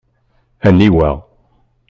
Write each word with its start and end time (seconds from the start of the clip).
Aniwa? 0.67 1.09